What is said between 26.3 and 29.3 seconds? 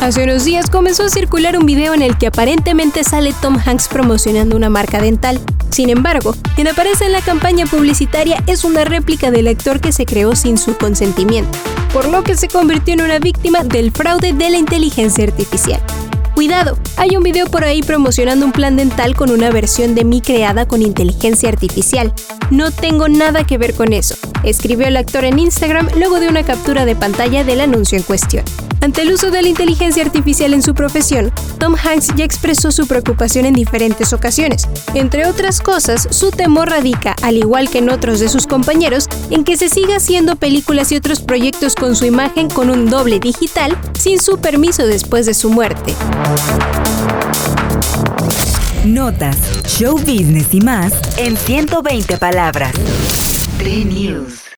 captura de pantalla del anuncio en cuestión. Ante el uso